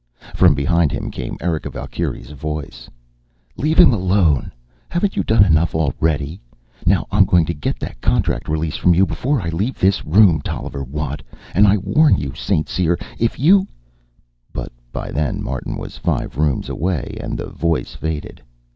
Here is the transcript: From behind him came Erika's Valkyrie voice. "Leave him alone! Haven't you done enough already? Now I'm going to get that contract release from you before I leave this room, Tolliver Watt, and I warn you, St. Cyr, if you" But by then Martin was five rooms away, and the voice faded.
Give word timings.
From 0.33 0.55
behind 0.55 0.91
him 0.91 1.11
came 1.11 1.37
Erika's 1.41 1.73
Valkyrie 1.73 2.23
voice. 2.23 2.89
"Leave 3.55 3.77
him 3.79 3.93
alone! 3.93 4.51
Haven't 4.89 5.15
you 5.15 5.23
done 5.23 5.45
enough 5.45 5.75
already? 5.75 6.41
Now 6.87 7.05
I'm 7.11 7.23
going 7.23 7.45
to 7.45 7.53
get 7.53 7.77
that 7.81 8.01
contract 8.01 8.49
release 8.49 8.75
from 8.75 8.95
you 8.95 9.05
before 9.05 9.39
I 9.39 9.49
leave 9.49 9.77
this 9.79 10.03
room, 10.03 10.41
Tolliver 10.41 10.83
Watt, 10.83 11.21
and 11.53 11.67
I 11.67 11.77
warn 11.77 12.17
you, 12.17 12.33
St. 12.33 12.67
Cyr, 12.67 12.97
if 13.19 13.37
you" 13.37 13.67
But 14.53 14.71
by 14.91 15.11
then 15.11 15.43
Martin 15.43 15.77
was 15.77 15.99
five 15.99 16.35
rooms 16.35 16.67
away, 16.67 17.19
and 17.21 17.37
the 17.37 17.51
voice 17.51 17.93
faded. 17.93 18.41